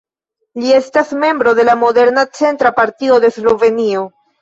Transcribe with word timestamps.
Li 0.61 0.73
estas 0.77 1.11
membro 1.25 1.53
de 1.61 1.67
la 1.69 1.77
moderna 1.83 2.25
centra 2.41 2.75
partio 2.83 3.25
de 3.27 3.35
Slovenio. 3.41 4.07